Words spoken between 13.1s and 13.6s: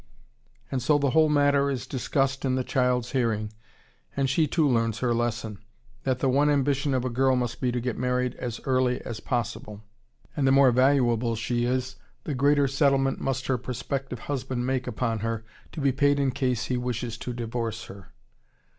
must her